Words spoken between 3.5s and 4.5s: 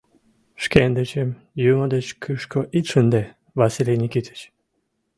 Василий Никитыч...